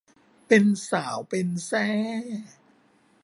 [0.47, 1.87] เป็นสาวเป็นแส้